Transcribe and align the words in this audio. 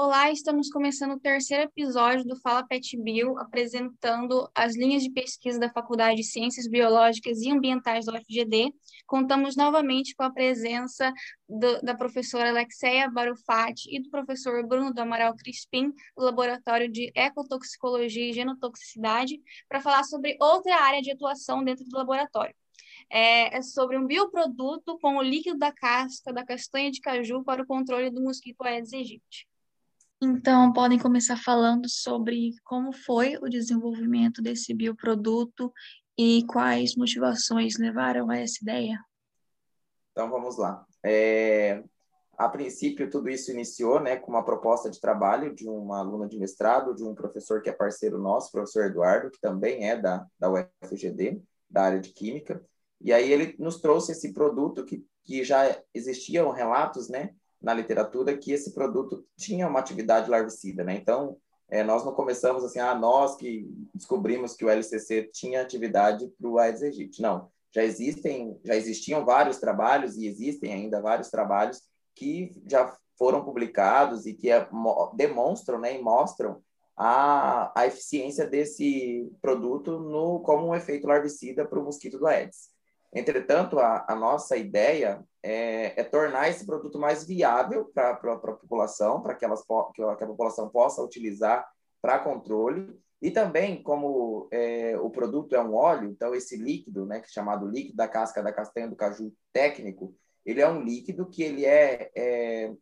Olá, 0.00 0.30
estamos 0.30 0.70
começando 0.70 1.16
o 1.16 1.18
terceiro 1.18 1.64
episódio 1.64 2.24
do 2.24 2.36
Fala 2.36 2.64
Pet 2.64 2.96
Bio, 2.96 3.36
apresentando 3.36 4.48
as 4.54 4.76
linhas 4.76 5.02
de 5.02 5.10
pesquisa 5.10 5.58
da 5.58 5.72
Faculdade 5.72 6.18
de 6.18 6.22
Ciências 6.22 6.68
Biológicas 6.68 7.40
e 7.40 7.50
Ambientais 7.50 8.06
da 8.06 8.12
UFGD. 8.12 8.72
Contamos 9.08 9.56
novamente 9.56 10.14
com 10.14 10.22
a 10.22 10.30
presença 10.30 11.12
do, 11.48 11.82
da 11.82 11.96
professora 11.96 12.50
Alexeia 12.50 13.10
Barufati 13.10 13.92
e 13.92 14.00
do 14.00 14.08
professor 14.08 14.64
Bruno 14.64 14.94
do 14.94 15.00
Amaral 15.00 15.34
Crispim, 15.34 15.92
do 16.16 16.24
Laboratório 16.24 16.88
de 16.88 17.10
Ecotoxicologia 17.12 18.30
e 18.30 18.32
Genotoxicidade, 18.32 19.42
para 19.68 19.80
falar 19.80 20.04
sobre 20.04 20.36
outra 20.40 20.76
área 20.76 21.02
de 21.02 21.10
atuação 21.10 21.64
dentro 21.64 21.84
do 21.84 21.96
laboratório. 21.96 22.54
É, 23.10 23.56
é, 23.56 23.62
sobre 23.62 23.98
um 23.98 24.06
bioproduto 24.06 24.96
com 25.00 25.16
o 25.16 25.22
líquido 25.22 25.58
da 25.58 25.72
casca 25.72 26.32
da 26.32 26.46
castanha 26.46 26.88
de 26.88 27.00
caju 27.00 27.42
para 27.42 27.64
o 27.64 27.66
controle 27.66 28.10
do 28.10 28.22
mosquito 28.22 28.62
Aedes 28.62 28.92
aegypti. 28.92 29.48
Então, 30.20 30.72
podem 30.72 30.98
começar 30.98 31.36
falando 31.36 31.88
sobre 31.88 32.50
como 32.64 32.92
foi 32.92 33.36
o 33.36 33.48
desenvolvimento 33.48 34.42
desse 34.42 34.74
bioproduto 34.74 35.72
e 36.18 36.44
quais 36.46 36.96
motivações 36.96 37.78
levaram 37.78 38.28
a 38.28 38.36
essa 38.36 38.58
ideia. 38.60 38.98
Então, 40.10 40.28
vamos 40.28 40.58
lá. 40.58 40.84
É, 41.04 41.84
a 42.36 42.48
princípio, 42.48 43.08
tudo 43.08 43.28
isso 43.28 43.52
iniciou 43.52 44.00
né, 44.00 44.16
com 44.16 44.32
uma 44.32 44.44
proposta 44.44 44.90
de 44.90 45.00
trabalho 45.00 45.54
de 45.54 45.68
uma 45.68 46.00
aluna 46.00 46.28
de 46.28 46.36
mestrado, 46.36 46.94
de 46.94 47.04
um 47.04 47.14
professor 47.14 47.62
que 47.62 47.70
é 47.70 47.72
parceiro 47.72 48.18
nosso, 48.18 48.50
professor 48.50 48.86
Eduardo, 48.86 49.30
que 49.30 49.40
também 49.40 49.88
é 49.88 49.96
da, 49.96 50.26
da 50.36 50.50
UFGD, 50.50 51.40
da 51.70 51.82
área 51.82 52.00
de 52.00 52.10
Química. 52.10 52.64
E 53.00 53.12
aí 53.12 53.32
ele 53.32 53.54
nos 53.56 53.80
trouxe 53.80 54.10
esse 54.10 54.32
produto 54.32 54.84
que, 54.84 55.06
que 55.22 55.44
já 55.44 55.80
existiam 55.94 56.50
relatos, 56.50 57.08
né, 57.08 57.34
na 57.60 57.74
literatura 57.74 58.36
que 58.36 58.52
esse 58.52 58.72
produto 58.72 59.26
tinha 59.36 59.66
uma 59.66 59.80
atividade 59.80 60.30
larvicida, 60.30 60.84
né? 60.84 60.94
Então, 60.94 61.36
é, 61.68 61.82
nós 61.82 62.04
não 62.04 62.12
começamos 62.12 62.64
assim, 62.64 62.78
ah, 62.78 62.94
nós 62.94 63.36
que 63.36 63.68
descobrimos 63.94 64.54
que 64.54 64.64
o 64.64 64.70
LCC 64.70 65.28
tinha 65.32 65.60
atividade 65.60 66.26
para 66.38 66.48
o 66.48 66.58
Aedes 66.58 66.82
aegypti. 66.82 67.20
Não, 67.20 67.50
já 67.74 67.84
existem, 67.84 68.58
já 68.64 68.74
existiam 68.74 69.24
vários 69.24 69.58
trabalhos 69.58 70.16
e 70.16 70.26
existem 70.26 70.72
ainda 70.72 71.00
vários 71.00 71.28
trabalhos 71.28 71.82
que 72.14 72.52
já 72.66 72.96
foram 73.18 73.44
publicados 73.44 74.24
e 74.24 74.32
que 74.32 74.50
é, 74.50 74.66
demonstram, 75.14 75.78
né, 75.78 75.96
e 75.96 76.02
mostram 76.02 76.62
a, 76.96 77.72
a 77.78 77.86
eficiência 77.86 78.46
desse 78.46 79.30
produto 79.42 80.00
no 80.00 80.40
como 80.40 80.68
um 80.68 80.74
efeito 80.74 81.06
larvicida 81.06 81.66
para 81.66 81.78
o 81.78 81.84
mosquito 81.84 82.18
do 82.18 82.26
Aedes. 82.26 82.70
Entretanto, 83.12 83.78
a, 83.78 84.04
a 84.08 84.14
nossa 84.14 84.56
ideia 84.56 85.22
é, 85.42 86.00
é, 86.00 86.04
tornar 86.04 86.48
esse 86.48 86.66
produto 86.66 86.98
mais 86.98 87.24
viável 87.24 87.90
para 87.94 88.10
a 88.10 88.36
população, 88.36 89.22
para 89.22 89.34
que, 89.34 89.44
elas, 89.44 89.62
que 89.94 90.02
a 90.02 90.26
população 90.26 90.68
possa 90.68 91.02
utilizar 91.02 91.68
para 92.00 92.18
controle. 92.18 92.98
E 93.20 93.30
também, 93.30 93.82
como 93.82 94.48
é, 94.52 94.96
o 94.98 95.10
produto 95.10 95.54
é 95.54 95.60
um 95.60 95.74
óleo, 95.74 96.08
então 96.08 96.34
esse 96.34 96.56
líquido, 96.56 97.04
né, 97.04 97.18
é 97.18 97.22
chamado 97.28 97.66
líquido 97.66 97.96
da 97.96 98.06
casca 98.06 98.42
da 98.42 98.52
castanha 98.52 98.88
do 98.88 98.94
caju 98.94 99.32
técnico, 99.52 100.14
ele 100.46 100.60
é 100.60 100.68
um 100.68 100.80
líquido 100.80 101.26
que 101.26 101.42
ele 101.42 101.66
é, 101.66 102.10
é 102.14 102.72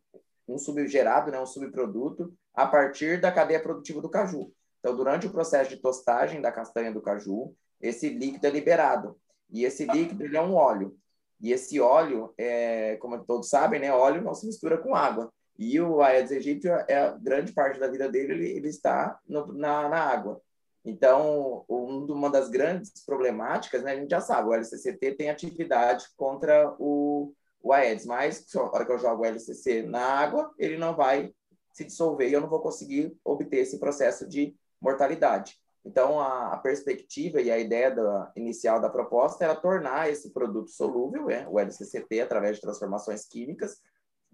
um 0.47 0.57
subgerado, 0.57 1.31
né, 1.31 1.39
um 1.39 1.45
subproduto 1.45 2.31
a 2.53 2.67
partir 2.67 3.19
da 3.19 3.31
cadeia 3.31 3.59
produtiva 3.59 3.99
do 3.99 4.09
caju. 4.09 4.51
Então, 4.79 4.95
durante 4.95 5.27
o 5.27 5.31
processo 5.31 5.71
de 5.71 5.77
tostagem 5.77 6.39
da 6.39 6.51
castanha 6.51 6.91
do 6.91 7.01
caju, 7.01 7.53
esse 7.81 8.09
líquido 8.09 8.45
é 8.47 8.49
liberado. 8.49 9.19
E 9.49 9.63
esse 9.65 9.85
líquido 9.85 10.23
ele 10.23 10.37
é 10.37 10.41
um 10.41 10.53
óleo. 10.53 10.95
E 11.39 11.51
esse 11.51 11.79
óleo, 11.79 12.33
é, 12.37 12.97
como 12.97 13.23
todos 13.23 13.49
sabem, 13.49 13.79
né, 13.79 13.93
óleo 13.93 14.21
não 14.21 14.33
se 14.33 14.45
mistura 14.45 14.77
com 14.77 14.95
água. 14.95 15.31
E 15.57 15.79
o 15.79 16.01
Aedes 16.01 16.31
aegypti, 16.31 16.67
é, 16.67 17.15
grande 17.19 17.51
parte 17.51 17.79
da 17.79 17.87
vida 17.87 18.09
dele, 18.09 18.33
ele, 18.33 18.49
ele 18.57 18.69
está 18.69 19.19
no, 19.27 19.53
na, 19.53 19.89
na 19.89 19.99
água. 19.99 20.41
Então, 20.85 21.65
um, 21.67 22.05
uma 22.05 22.29
das 22.29 22.49
grandes 22.49 23.03
problemáticas, 23.05 23.83
né, 23.83 23.91
a 23.91 23.95
gente 23.95 24.09
já 24.09 24.21
sabe, 24.21 24.49
o 24.49 24.53
LCCT 24.53 25.15
tem 25.15 25.29
atividade 25.29 26.05
contra 26.15 26.73
o, 26.79 27.33
o 27.61 27.73
Aedes, 27.73 28.05
mas 28.05 28.45
na 28.53 28.63
hora 28.63 28.85
que 28.85 28.91
eu 28.91 28.99
jogo 28.99 29.23
o 29.23 29.25
LCC 29.25 29.81
na 29.83 30.01
água, 30.01 30.51
ele 30.57 30.77
não 30.77 30.95
vai 30.95 31.33
se 31.73 31.83
dissolver 31.83 32.29
e 32.29 32.33
eu 32.33 32.41
não 32.41 32.49
vou 32.49 32.61
conseguir 32.61 33.15
obter 33.23 33.57
esse 33.57 33.77
processo 33.79 34.27
de 34.27 34.55
mortalidade. 34.79 35.59
Então, 35.87 36.19
a, 36.19 36.51
a, 36.51 36.57
perspectiva 36.57 37.39
e 37.39 37.49
a 37.49 37.57
ideia 37.57 37.89
da, 37.89 38.29
inicial 38.35 38.81
da 38.81 38.89
proposta 38.89 39.45
era 39.45 39.55
tornar 39.55 40.11
esse 40.11 40.31
produto 40.31 40.69
solúvel, 40.69 41.29
é, 41.29 41.47
o 41.47 41.57
LCCT, 41.57 42.19
através 42.19 42.57
de 42.57 42.61
transformações 42.61 43.25
químicas, 43.25 43.81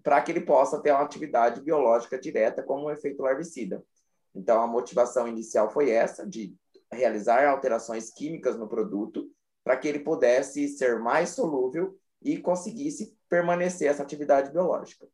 para 0.02 0.20
que 0.20 0.32
ele 0.32 0.40
possa 0.40 0.82
ter 0.82 0.90
uma 0.90 1.02
atividade 1.02 1.60
biológica 1.60 2.18
direta 2.18 2.60
como 2.60 2.86
um 2.86 2.90
efeito 2.90 3.22
larvicida. 3.22 3.80
Então, 4.34 4.60
a 4.60 4.66
motivação 4.66 5.28
inicial 5.28 5.70
foi 5.70 5.90
essa, 5.90 6.26
de 6.26 6.52
realizar 6.90 7.46
alterações 7.46 8.10
químicas 8.10 8.58
no 8.58 8.68
produto, 8.68 9.30
para 9.62 9.76
que 9.76 9.86
ele 9.86 10.00
pudesse 10.00 10.66
ser 10.66 10.98
mais 10.98 11.30
solúvel 11.30 11.96
e 12.20 12.36
conseguisse 12.36 13.16
permanecer 13.28 13.88
essa 13.88 14.02
atividade 14.02 14.50
biológica. 14.50 15.06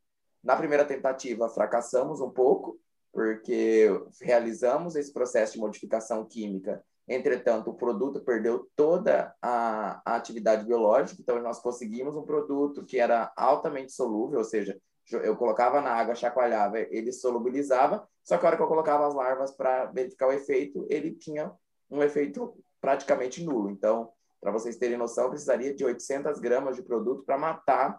Na 0.43 0.57
primeira 0.57 0.87
tentativa, 0.87 1.51
fracassamos 1.51 2.19
um 2.19 2.31
pouco, 2.31 2.81
porque 3.13 3.89
realizamos 4.21 4.97
esse 4.97 5.13
processo 5.13 5.55
de 5.55 5.59
modificação 5.59 6.25
química. 6.25 6.83
Entretanto, 7.09 7.71
o 7.71 7.75
produto 7.75 8.21
perdeu 8.21 8.69
toda 8.77 9.35
a, 9.43 10.01
a, 10.05 10.15
atividade 10.15 10.65
biológica, 10.65 11.21
então 11.21 11.43
nós 11.43 11.61
conseguimos 11.61 12.15
um 12.15 12.23
produto 12.23 12.85
que 12.85 13.01
era 13.01 13.33
altamente 13.37 13.93
solúvel, 13.93 14.39
ou 14.39 14.45
seja, 14.45 14.81
eu 15.11 15.37
colocava 15.37 15.81
na 15.81 15.91
água, 15.91 16.15
chacoalhava, 16.15 16.79
ele 16.79 17.11
solubilizava, 17.13 18.07
só 18.23 18.39
que 18.39 18.45
a 18.45 18.49
hora 18.49 18.57
que 18.57 18.63
eu 18.63 18.69
colocava 18.69 19.09
as 19.09 19.15
larvas 19.15 19.51
para 19.51 19.87
verificar 19.87 20.29
o 20.29 20.33
efeito, 20.33 20.87
ele 20.89 21.13
tinha 21.13 21.53
um 21.91 22.01
efeito 22.01 22.57
praticamente 22.81 23.43
nulo. 23.43 23.71
Então, 23.71 24.13
para 24.41 24.53
vocês 24.53 24.77
terem 24.77 24.97
noção, 24.97 25.31
precisaria 25.31 25.75
de 25.75 25.85
800 25.85 26.39
gramas 26.39 26.77
de 26.77 26.83
produto 26.83 27.25
para 27.25 27.37
matar 27.37 27.99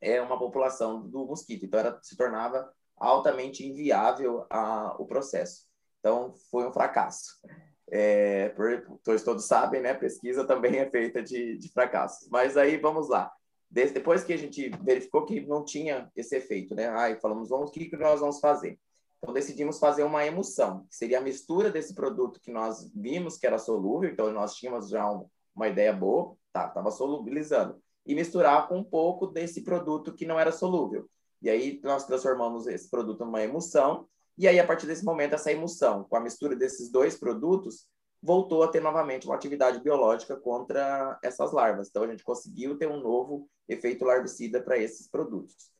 é, 0.00 0.20
uma 0.22 0.38
população 0.38 1.02
do 1.02 1.26
mosquito. 1.26 1.66
Então, 1.66 1.80
era, 1.80 1.98
se 2.02 2.16
tornava 2.16 2.72
altamente 3.00 3.66
inviável 3.66 4.46
a, 4.50 4.96
o 4.98 5.06
processo. 5.06 5.66
Então, 6.00 6.34
foi 6.50 6.66
um 6.66 6.72
fracasso. 6.72 7.40
É, 7.90 8.50
por, 8.50 9.00
todos 9.24 9.44
sabem, 9.46 9.80
né? 9.80 9.94
Pesquisa 9.94 10.44
também 10.44 10.76
é 10.76 10.90
feita 10.90 11.22
de, 11.22 11.56
de 11.56 11.72
fracassos. 11.72 12.28
Mas 12.30 12.56
aí, 12.56 12.76
vamos 12.76 13.08
lá. 13.08 13.32
depois 13.70 14.22
que 14.24 14.32
a 14.32 14.36
gente 14.36 14.70
verificou 14.82 15.24
que 15.24 15.40
não 15.40 15.64
tinha 15.64 16.10
esse 16.14 16.36
efeito, 16.36 16.74
né? 16.74 16.88
Aí 16.90 17.16
falamos, 17.20 17.48
vamos, 17.48 17.70
o 17.70 17.72
que, 17.72 17.86
que 17.86 17.96
nós 17.96 18.20
vamos 18.20 18.40
fazer? 18.40 18.78
Então, 19.18 19.34
decidimos 19.34 19.78
fazer 19.78 20.04
uma 20.04 20.24
emulsão, 20.24 20.86
que 20.88 20.94
seria 20.94 21.18
a 21.18 21.22
mistura 21.22 21.70
desse 21.70 21.94
produto 21.94 22.40
que 22.40 22.52
nós 22.52 22.90
vimos 22.94 23.36
que 23.36 23.46
era 23.46 23.58
solúvel, 23.58 24.08
então 24.08 24.32
nós 24.32 24.54
tínhamos 24.54 24.88
já 24.88 25.10
um, 25.10 25.26
uma 25.54 25.66
ideia 25.66 25.92
boa, 25.92 26.36
tá, 26.52 26.68
estava 26.68 26.90
solubilizando, 26.92 27.82
e 28.06 28.14
misturar 28.14 28.68
com 28.68 28.78
um 28.78 28.84
pouco 28.84 29.26
desse 29.26 29.64
produto 29.64 30.14
que 30.14 30.24
não 30.24 30.38
era 30.38 30.52
solúvel. 30.52 31.08
E 31.40 31.48
aí 31.48 31.80
nós 31.82 32.04
transformamos 32.04 32.66
esse 32.66 32.90
produto 32.90 33.24
numa 33.24 33.42
emulsão, 33.42 34.06
e 34.36 34.46
aí 34.46 34.58
a 34.58 34.66
partir 34.66 34.86
desse 34.86 35.04
momento 35.04 35.34
essa 35.34 35.52
emulsão, 35.52 36.04
com 36.04 36.16
a 36.16 36.20
mistura 36.20 36.54
desses 36.54 36.90
dois 36.90 37.18
produtos, 37.18 37.86
voltou 38.22 38.62
a 38.62 38.68
ter 38.68 38.80
novamente 38.80 39.26
uma 39.26 39.36
atividade 39.36 39.80
biológica 39.80 40.36
contra 40.36 41.18
essas 41.22 41.52
larvas. 41.52 41.88
Então 41.88 42.02
a 42.02 42.08
gente 42.08 42.24
conseguiu 42.24 42.76
ter 42.76 42.88
um 42.88 43.00
novo 43.00 43.48
efeito 43.68 44.04
larvicida 44.04 44.62
para 44.62 44.78
esses 44.78 45.08
produtos. 45.08 45.70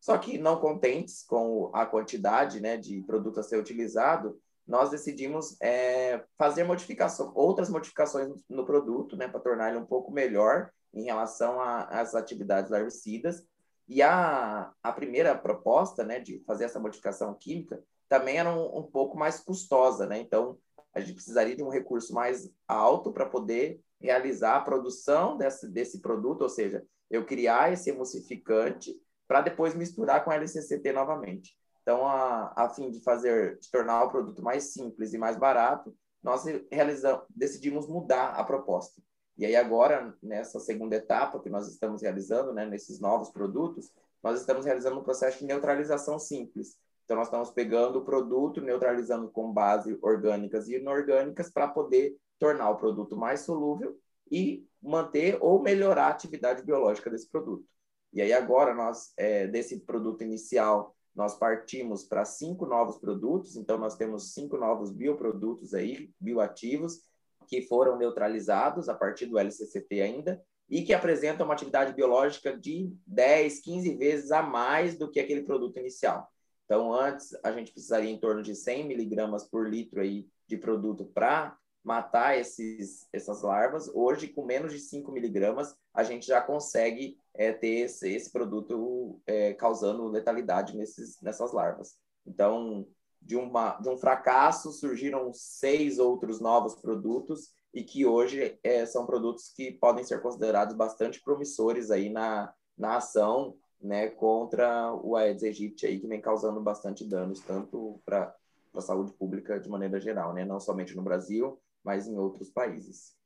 Só 0.00 0.16
que 0.16 0.38
não 0.38 0.60
contentes 0.60 1.24
com 1.24 1.70
a 1.74 1.84
quantidade 1.84 2.60
né, 2.60 2.76
de 2.76 3.02
produto 3.02 3.40
a 3.40 3.42
ser 3.42 3.58
utilizado, 3.58 4.38
nós 4.66 4.90
decidimos 4.90 5.56
é, 5.62 6.22
fazer 6.36 6.62
modificação, 6.62 7.32
outras 7.34 7.70
modificações 7.70 8.28
no 8.48 8.66
produto, 8.66 9.16
né, 9.16 9.26
para 9.26 9.40
tornar 9.40 9.70
ele 9.70 9.78
um 9.78 9.86
pouco 9.86 10.12
melhor 10.12 10.70
em 10.92 11.04
relação 11.04 11.60
às 11.60 12.14
atividades 12.14 12.70
larvicidas 12.70 13.42
e 13.88 14.02
a, 14.02 14.72
a 14.82 14.92
primeira 14.92 15.34
proposta, 15.36 16.04
né, 16.04 16.20
de 16.20 16.40
fazer 16.46 16.64
essa 16.64 16.78
modificação 16.78 17.34
química, 17.34 17.82
também 18.08 18.38
era 18.38 18.52
um, 18.52 18.78
um 18.78 18.82
pouco 18.82 19.16
mais 19.16 19.40
custosa, 19.40 20.06
né? 20.06 20.18
Então, 20.18 20.58
a 20.94 21.00
gente 21.00 21.14
precisaria 21.14 21.56
de 21.56 21.62
um 21.62 21.68
recurso 21.68 22.12
mais 22.12 22.50
alto 22.66 23.12
para 23.12 23.26
poder 23.26 23.80
realizar 24.00 24.56
a 24.56 24.60
produção 24.60 25.36
desse, 25.36 25.68
desse 25.68 26.00
produto, 26.00 26.42
ou 26.42 26.48
seja, 26.48 26.84
eu 27.10 27.24
criar 27.24 27.72
esse 27.72 27.90
emulsificante 27.90 28.94
para 29.26 29.40
depois 29.40 29.74
misturar 29.74 30.24
com 30.24 30.32
LCCT 30.32 30.92
novamente. 30.92 31.56
Então, 31.82 32.06
a, 32.06 32.52
a 32.56 32.68
fim 32.68 32.90
de 32.90 33.02
fazer, 33.02 33.58
de 33.58 33.70
tornar 33.70 34.04
o 34.04 34.10
produto 34.10 34.42
mais 34.42 34.72
simples 34.72 35.12
e 35.12 35.18
mais 35.18 35.36
barato, 35.36 35.94
nós 36.22 36.44
realizamos, 36.70 37.24
decidimos 37.30 37.86
mudar 37.86 38.30
a 38.30 38.44
proposta. 38.44 39.00
E 39.38 39.46
aí 39.46 39.54
agora, 39.54 40.12
nessa 40.20 40.58
segunda 40.58 40.96
etapa 40.96 41.38
que 41.38 41.48
nós 41.48 41.68
estamos 41.68 42.02
realizando, 42.02 42.52
né, 42.52 42.66
nesses 42.66 42.98
novos 42.98 43.30
produtos, 43.30 43.92
nós 44.20 44.40
estamos 44.40 44.66
realizando 44.66 44.98
um 44.98 45.04
processo 45.04 45.38
de 45.38 45.44
neutralização 45.44 46.18
simples. 46.18 46.76
Então, 47.04 47.16
nós 47.16 47.28
estamos 47.28 47.50
pegando 47.52 48.00
o 48.00 48.04
produto, 48.04 48.60
neutralizando 48.60 49.30
com 49.30 49.52
base 49.52 49.96
orgânicas 50.02 50.68
e 50.68 50.74
inorgânicas 50.74 51.50
para 51.50 51.68
poder 51.68 52.16
tornar 52.38 52.68
o 52.70 52.76
produto 52.76 53.16
mais 53.16 53.40
solúvel 53.40 53.96
e 54.30 54.66
manter 54.82 55.38
ou 55.40 55.62
melhorar 55.62 56.06
a 56.06 56.10
atividade 56.10 56.62
biológica 56.62 57.08
desse 57.08 57.30
produto. 57.30 57.64
E 58.12 58.20
aí 58.20 58.32
agora, 58.32 58.74
nós, 58.74 59.12
é, 59.16 59.46
desse 59.46 59.78
produto 59.80 60.22
inicial, 60.22 60.94
nós 61.14 61.36
partimos 61.36 62.04
para 62.04 62.24
cinco 62.24 62.66
novos 62.66 62.98
produtos, 62.98 63.56
então 63.56 63.78
nós 63.78 63.96
temos 63.96 64.34
cinco 64.34 64.56
novos 64.56 64.90
bioprodutos 64.90 65.74
aí, 65.74 66.10
bioativos, 66.20 67.02
que 67.48 67.62
foram 67.62 67.96
neutralizados 67.96 68.88
a 68.88 68.94
partir 68.94 69.26
do 69.26 69.38
LCCT 69.38 70.00
ainda, 70.00 70.42
e 70.68 70.82
que 70.82 70.92
apresentam 70.92 71.46
uma 71.46 71.54
atividade 71.54 71.94
biológica 71.94 72.56
de 72.56 72.92
10, 73.06 73.60
15 73.60 73.96
vezes 73.96 74.30
a 74.30 74.42
mais 74.42 74.98
do 74.98 75.10
que 75.10 75.18
aquele 75.18 75.42
produto 75.42 75.78
inicial. 75.78 76.30
Então, 76.64 76.92
antes, 76.92 77.34
a 77.42 77.50
gente 77.50 77.72
precisaria 77.72 78.10
em 78.10 78.20
torno 78.20 78.42
de 78.42 78.54
100 78.54 78.86
miligramas 78.86 79.48
por 79.48 79.66
litro 79.66 80.02
aí 80.02 80.28
de 80.46 80.58
produto 80.58 81.06
para 81.06 81.56
matar 81.82 82.38
esses, 82.38 83.08
essas 83.10 83.42
larvas. 83.42 83.90
Hoje, 83.94 84.28
com 84.28 84.44
menos 84.44 84.72
de 84.72 84.78
5 84.78 85.10
miligramas, 85.10 85.74
a 85.94 86.02
gente 86.04 86.26
já 86.26 86.42
consegue 86.42 87.16
é, 87.32 87.50
ter 87.52 87.86
esse, 87.86 88.12
esse 88.12 88.30
produto 88.30 89.18
é, 89.26 89.54
causando 89.54 90.06
letalidade 90.08 90.76
nesses, 90.76 91.18
nessas 91.22 91.52
larvas. 91.52 91.96
Então, 92.26 92.86
de, 93.20 93.36
uma, 93.36 93.78
de 93.80 93.88
um 93.88 93.96
fracasso, 93.96 94.72
surgiram 94.72 95.32
seis 95.32 95.98
outros 95.98 96.40
novos 96.40 96.74
produtos 96.74 97.52
e 97.72 97.82
que 97.82 98.06
hoje 98.06 98.58
é, 98.62 98.86
são 98.86 99.04
produtos 99.04 99.52
que 99.54 99.72
podem 99.72 100.04
ser 100.04 100.22
considerados 100.22 100.74
bastante 100.74 101.20
promissores 101.22 101.90
aí 101.90 102.08
na, 102.08 102.52
na 102.76 102.96
ação 102.96 103.56
né, 103.80 104.08
contra 104.08 104.92
o 104.94 105.16
Aedes 105.16 105.44
aegypti 105.44 105.86
aí, 105.86 106.00
que 106.00 106.06
vem 106.06 106.20
causando 106.20 106.60
bastante 106.60 107.04
danos, 107.04 107.40
tanto 107.40 108.00
para 108.04 108.34
a 108.74 108.80
saúde 108.80 109.12
pública 109.12 109.58
de 109.60 109.68
maneira 109.68 110.00
geral, 110.00 110.32
né, 110.32 110.44
não 110.44 110.58
somente 110.58 110.96
no 110.96 111.02
Brasil, 111.02 111.60
mas 111.84 112.06
em 112.06 112.18
outros 112.18 112.50
países. 112.50 113.16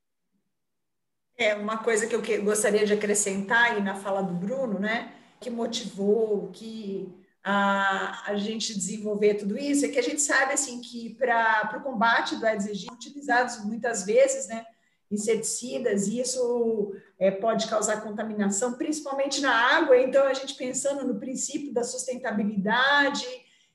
É 1.37 1.55
uma 1.55 1.79
coisa 1.79 2.07
que 2.07 2.15
eu 2.15 2.45
gostaria 2.45 2.85
de 2.85 2.93
acrescentar 2.93 3.73
aí 3.73 3.83
na 3.83 3.95
fala 3.95 4.23
do 4.23 4.35
Bruno, 4.35 4.79
né, 4.79 5.15
que 5.41 5.51
motivou, 5.51 6.51
que 6.53 7.22
a, 7.45 8.31
a 8.31 8.37
gente 8.37 8.75
desenvolver 8.75 9.35
tudo 9.35 9.59
isso, 9.59 9.85
é 9.85 9.89
que 9.89 9.99
a 9.99 10.03
gente 10.03 10.21
sabe 10.21 10.53
assim 10.53 10.81
que 10.81 11.15
para 11.15 11.77
o 11.77 11.83
combate 11.83 12.37
do 12.37 12.47
Aedes 12.47 12.69
aegypti, 12.69 12.93
utilizados 12.93 13.65
muitas 13.65 14.05
vezes, 14.05 14.47
né, 14.47 14.65
inseticidas, 15.11 16.07
e 16.07 16.21
isso 16.21 16.95
é, 17.19 17.31
pode 17.31 17.67
causar 17.67 18.01
contaminação, 18.01 18.75
principalmente 18.75 19.41
na 19.41 19.53
água. 19.53 19.99
Então, 19.99 20.25
a 20.25 20.33
gente 20.33 20.55
pensando 20.55 21.07
no 21.07 21.21
princípio 21.21 21.73
da 21.73 21.85
sustentabilidade, 21.85 23.27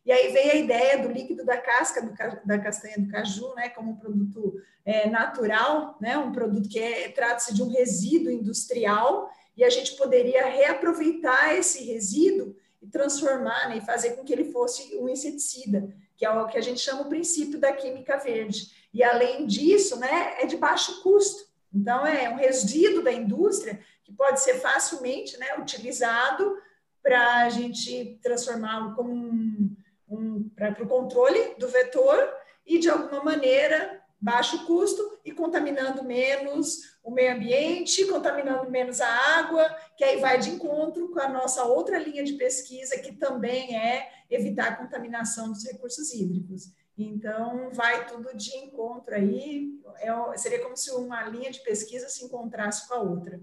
e 0.04 0.12
aí 0.12 0.32
veio 0.32 0.52
a 0.54 0.56
ideia 0.56 1.04
do 1.04 1.12
líquido 1.12 1.46
da 1.46 1.58
casca 1.58 2.02
do, 2.02 2.16
da 2.46 2.58
castanha 2.58 2.98
do 2.98 3.10
caju, 3.10 3.54
né, 3.54 3.70
como 3.70 3.92
um 3.92 3.96
produto 3.98 4.56
é, 4.86 5.10
natural, 5.10 5.98
né, 6.00 6.18
um 6.18 6.32
produto 6.32 6.70
que 6.70 6.80
é, 6.80 7.10
trata-se 7.10 7.54
de 7.54 7.62
um 7.62 7.70
resíduo 7.70 8.32
industrial, 8.32 9.30
e 9.56 9.64
a 9.64 9.70
gente 9.70 9.96
poderia 9.98 10.46
reaproveitar 10.46 11.54
esse 11.56 11.84
resíduo 11.84 12.56
e 12.82 12.88
transformar, 12.88 13.70
né, 13.70 13.78
e 13.78 13.86
fazer 13.86 14.12
com 14.12 14.24
que 14.24 14.34
ele 14.34 14.52
fosse 14.52 14.96
um 14.98 15.10
inseticida, 15.10 15.94
que 16.16 16.26
é 16.26 16.30
o 16.30 16.48
que 16.48 16.58
a 16.58 16.62
gente 16.62 16.80
chama 16.80 17.02
o 17.02 17.10
princípio 17.10 17.60
da 17.60 17.74
química 17.74 18.18
verde. 18.18 18.72
E 18.94 19.04
além 19.04 19.46
disso, 19.46 20.00
né, 20.00 20.42
é 20.42 20.46
de 20.46 20.58
baixo 20.58 21.02
custo. 21.02 21.48
Então 21.74 22.06
é 22.06 22.30
um 22.30 22.36
resíduo 22.36 23.04
da 23.04 23.12
indústria 23.12 23.80
que 24.04 24.12
pode 24.12 24.40
ser 24.42 24.56
facilmente, 24.56 25.38
né, 25.38 25.58
utilizado 25.60 26.58
para 27.04 27.44
a 27.44 27.50
gente 27.50 28.20
transformá-lo 28.22 28.96
como 28.96 29.14
um, 29.14 29.76
um 30.10 30.50
para 30.50 30.84
o 30.84 30.88
controle 30.88 31.56
do 31.56 31.68
vetor 31.68 32.18
e 32.66 32.80
de 32.80 32.90
alguma 32.90 33.24
maneira 33.24 34.02
baixo 34.20 34.66
custo 34.66 35.20
e 35.24 35.32
contaminando 35.32 36.04
menos 36.04 36.98
o 37.04 37.12
meio 37.12 37.34
ambiente, 37.34 38.06
contaminando 38.08 38.70
menos 38.70 39.00
a 39.00 39.08
água, 39.38 39.64
que 39.96 40.04
aí 40.04 40.20
vai 40.20 40.40
de 40.40 40.50
encontro 40.50 41.10
com 41.12 41.20
a 41.20 41.30
nossa 41.30 41.64
outra 41.64 42.00
linha 42.00 42.24
de 42.24 42.34
pesquisa, 42.34 43.00
que 43.00 43.14
também 43.14 43.78
é 43.78 44.12
evitar 44.30 44.70
a 44.70 44.76
contaminação 44.76 45.52
dos 45.52 45.64
recursos 45.64 46.14
hídricos. 46.14 46.72
Então, 46.98 47.70
vai 47.72 48.08
tudo 48.08 48.36
de 48.36 48.56
encontro 48.58 49.14
aí, 49.14 49.80
é, 50.00 50.38
seria 50.38 50.64
como 50.64 50.76
se 50.76 50.90
uma 50.92 51.24
linha 51.30 51.52
de 51.52 51.62
pesquisa 51.62 52.10
se 52.10 52.26
encontrasse 52.26 52.88
com 52.88 52.96
a 52.96 53.00
outra. 53.00 53.40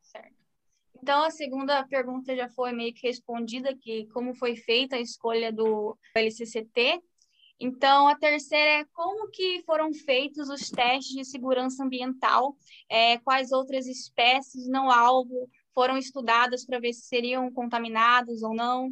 Certo. 0.00 0.36
Então, 1.02 1.24
a 1.24 1.30
segunda 1.30 1.84
pergunta 1.84 2.34
já 2.34 2.48
foi 2.48 2.72
meio 2.72 2.94
que 2.94 3.08
respondida, 3.08 3.76
que 3.76 4.06
como 4.06 4.32
foi 4.34 4.54
feita 4.54 4.94
a 4.94 5.00
escolha 5.00 5.52
do 5.52 5.98
LCCT, 6.14 7.02
então, 7.58 8.08
a 8.08 8.16
terceira 8.16 8.80
é 8.80 8.84
como 8.92 9.28
que 9.30 9.62
foram 9.64 9.92
feitos 9.92 10.48
os 10.48 10.70
testes 10.70 11.14
de 11.14 11.24
segurança 11.24 11.84
ambiental, 11.84 12.56
é, 12.88 13.18
quais 13.18 13.52
outras 13.52 13.86
espécies 13.86 14.68
não 14.68 14.90
alvo 14.90 15.48
foram 15.72 15.96
estudadas 15.96 16.64
para 16.64 16.80
ver 16.80 16.92
se 16.92 17.02
seriam 17.02 17.50
contaminados 17.52 18.42
ou 18.42 18.54
não? 18.54 18.90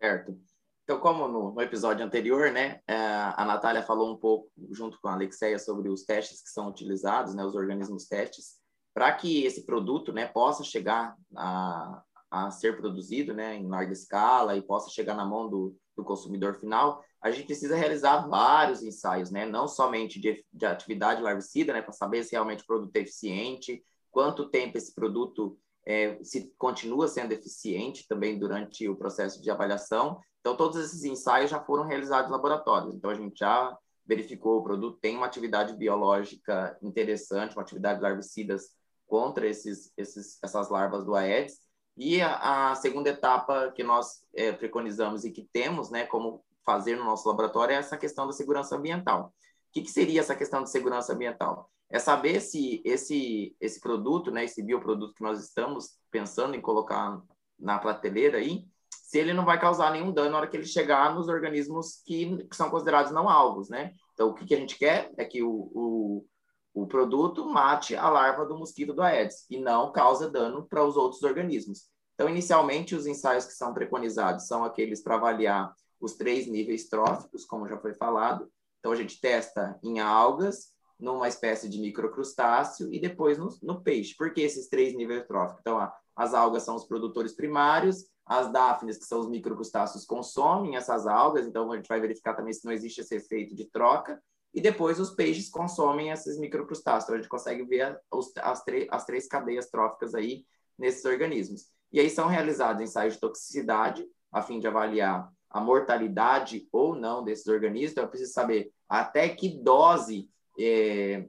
Certo. 0.00 0.36
Então, 0.84 0.98
como 0.98 1.28
no, 1.28 1.52
no 1.52 1.60
episódio 1.60 2.04
anterior, 2.04 2.50
né, 2.50 2.80
é, 2.88 2.96
a 2.96 3.44
Natália 3.44 3.82
falou 3.82 4.12
um 4.12 4.16
pouco, 4.16 4.50
junto 4.70 5.00
com 5.00 5.08
a 5.08 5.12
Alexeia, 5.12 5.58
sobre 5.58 5.88
os 5.88 6.02
testes 6.04 6.42
que 6.42 6.50
são 6.50 6.68
utilizados, 6.68 7.34
né, 7.34 7.44
os 7.44 7.54
organismos 7.54 8.06
testes, 8.06 8.56
para 8.92 9.12
que 9.12 9.44
esse 9.44 9.64
produto, 9.64 10.12
né, 10.12 10.26
possa 10.26 10.64
chegar 10.64 11.16
a, 11.36 12.02
a 12.30 12.50
ser 12.50 12.76
produzido, 12.76 13.32
né, 13.32 13.54
em 13.54 13.68
larga 13.68 13.92
escala 13.92 14.56
e 14.56 14.62
possa 14.62 14.90
chegar 14.90 15.14
na 15.14 15.24
mão 15.24 15.48
do, 15.48 15.76
do 15.96 16.04
consumidor 16.04 16.56
final, 16.56 17.02
a 17.22 17.30
gente 17.30 17.46
precisa 17.46 17.76
realizar 17.76 18.26
vários 18.28 18.82
ensaios, 18.82 19.30
né? 19.30 19.46
Não 19.46 19.68
somente 19.68 20.18
de, 20.20 20.44
de 20.52 20.66
atividade 20.66 21.22
larvicida, 21.22 21.72
né? 21.72 21.80
Para 21.80 21.92
saber 21.92 22.24
se 22.24 22.32
realmente 22.32 22.64
o 22.64 22.66
produto 22.66 22.96
é 22.96 23.00
eficiente, 23.00 23.82
quanto 24.10 24.50
tempo 24.50 24.76
esse 24.76 24.92
produto 24.92 25.56
é, 25.86 26.18
se 26.22 26.52
continua 26.58 27.06
sendo 27.06 27.32
eficiente 27.32 28.06
também 28.08 28.38
durante 28.38 28.88
o 28.88 28.96
processo 28.96 29.40
de 29.40 29.50
avaliação. 29.50 30.20
Então, 30.40 30.56
todos 30.56 30.76
esses 30.78 31.04
ensaios 31.04 31.50
já 31.50 31.60
foram 31.60 31.84
realizados 31.84 32.28
em 32.28 32.32
laboratórios. 32.32 32.94
Então, 32.94 33.10
a 33.10 33.14
gente 33.14 33.38
já 33.38 33.76
verificou 34.04 34.58
o 34.58 34.64
produto 34.64 34.98
tem 35.00 35.16
uma 35.16 35.26
atividade 35.26 35.76
biológica 35.76 36.76
interessante, 36.82 37.54
uma 37.54 37.62
atividade 37.62 38.02
larvicidas 38.02 38.70
contra 39.06 39.46
esses, 39.46 39.92
esses, 39.96 40.42
essas 40.42 40.68
larvas 40.68 41.04
do 41.04 41.14
Aedes. 41.14 41.60
E 41.96 42.20
a, 42.20 42.72
a 42.72 42.74
segunda 42.74 43.10
etapa 43.10 43.70
que 43.70 43.84
nós 43.84 44.24
é, 44.34 44.50
preconizamos 44.50 45.24
e 45.24 45.30
que 45.30 45.48
temos, 45.52 45.90
né, 45.90 46.04
como 46.04 46.42
fazer 46.64 46.96
no 46.96 47.04
nosso 47.04 47.28
laboratório 47.28 47.74
é 47.74 47.76
essa 47.76 47.96
questão 47.96 48.26
da 48.26 48.32
segurança 48.32 48.76
ambiental. 48.76 49.26
O 49.26 49.72
que, 49.72 49.82
que 49.82 49.90
seria 49.90 50.20
essa 50.20 50.34
questão 50.34 50.62
de 50.62 50.70
segurança 50.70 51.12
ambiental? 51.12 51.70
É 51.90 51.98
saber 51.98 52.40
se 52.40 52.82
esse, 52.84 53.54
esse 53.60 53.80
produto, 53.80 54.30
né, 54.30 54.44
esse 54.44 54.62
bioproduto 54.62 55.14
que 55.14 55.22
nós 55.22 55.42
estamos 55.42 55.98
pensando 56.10 56.54
em 56.54 56.60
colocar 56.60 57.20
na 57.58 57.78
prateleira 57.78 58.38
aí, 58.38 58.64
se 58.90 59.18
ele 59.18 59.34
não 59.34 59.44
vai 59.44 59.60
causar 59.60 59.92
nenhum 59.92 60.10
dano 60.10 60.30
na 60.30 60.38
hora 60.38 60.46
que 60.46 60.56
ele 60.56 60.64
chegar 60.64 61.14
nos 61.14 61.28
organismos 61.28 62.02
que, 62.06 62.46
que 62.46 62.56
são 62.56 62.70
considerados 62.70 63.12
não 63.12 63.28
alvos, 63.28 63.68
né? 63.68 63.92
Então, 64.14 64.28
o 64.28 64.34
que, 64.34 64.46
que 64.46 64.54
a 64.54 64.58
gente 64.58 64.78
quer 64.78 65.12
é 65.18 65.24
que 65.24 65.42
o, 65.42 65.70
o, 65.74 66.26
o 66.72 66.86
produto 66.86 67.46
mate 67.46 67.94
a 67.94 68.08
larva 68.08 68.46
do 68.46 68.58
mosquito 68.58 68.94
do 68.94 69.02
Aedes 69.02 69.44
e 69.50 69.58
não 69.58 69.92
cause 69.92 70.30
dano 70.30 70.66
para 70.66 70.82
os 70.82 70.96
outros 70.96 71.22
organismos. 71.22 71.90
Então, 72.14 72.26
inicialmente, 72.26 72.94
os 72.94 73.06
ensaios 73.06 73.44
que 73.44 73.52
são 73.52 73.74
preconizados 73.74 74.46
são 74.46 74.64
aqueles 74.64 75.02
para 75.02 75.16
avaliar 75.16 75.74
os 76.02 76.14
três 76.14 76.48
níveis 76.48 76.88
tróficos, 76.88 77.44
como 77.44 77.68
já 77.68 77.78
foi 77.78 77.94
falado. 77.94 78.50
Então, 78.80 78.90
a 78.90 78.96
gente 78.96 79.20
testa 79.20 79.78
em 79.82 80.00
algas, 80.00 80.72
numa 80.98 81.28
espécie 81.28 81.68
de 81.68 81.80
microcrustáceo 81.80 82.92
e 82.92 83.00
depois 83.00 83.38
no, 83.38 83.48
no 83.62 83.82
peixe. 83.82 84.14
Por 84.16 84.34
que 84.34 84.40
esses 84.40 84.68
três 84.68 84.94
níveis 84.94 85.24
tróficos? 85.26 85.60
Então, 85.60 85.78
a, 85.78 85.94
as 86.16 86.34
algas 86.34 86.64
são 86.64 86.74
os 86.74 86.84
produtores 86.84 87.32
primários, 87.32 88.04
as 88.26 88.52
dáfnes, 88.52 88.98
que 88.98 89.04
são 89.04 89.20
os 89.20 89.28
microcrustáceos, 89.28 90.04
consomem 90.04 90.76
essas 90.76 91.06
algas, 91.06 91.46
então 91.46 91.70
a 91.70 91.76
gente 91.76 91.88
vai 91.88 92.00
verificar 92.00 92.34
também 92.34 92.52
se 92.52 92.64
não 92.64 92.72
existe 92.72 93.00
esse 93.00 93.14
efeito 93.14 93.54
de 93.54 93.64
troca, 93.66 94.20
e 94.54 94.60
depois 94.60 95.00
os 95.00 95.10
peixes 95.10 95.48
consomem 95.48 96.10
esses 96.10 96.38
microcrustáceos. 96.38 97.04
Então, 97.04 97.14
a 97.14 97.18
gente 97.18 97.30
consegue 97.30 97.64
ver 97.64 98.00
as, 98.12 98.32
as, 98.36 98.64
as 98.90 99.04
três 99.06 99.26
cadeias 99.28 99.70
tróficas 99.70 100.14
aí 100.14 100.44
nesses 100.76 101.04
organismos. 101.04 101.66
E 101.92 102.00
aí 102.00 102.10
são 102.10 102.26
realizados 102.26 102.82
ensaios 102.82 103.14
de 103.14 103.20
toxicidade, 103.20 104.06
a 104.32 104.42
fim 104.42 104.58
de 104.58 104.66
avaliar 104.66 105.30
a 105.52 105.60
mortalidade 105.60 106.66
ou 106.72 106.94
não 106.94 107.22
desses 107.22 107.46
organismos, 107.46 107.92
então 107.92 108.04
eu 108.04 108.10
preciso 108.10 108.32
saber 108.32 108.72
até 108.88 109.28
que 109.28 109.48
dose 109.62 110.28
é, 110.58 111.28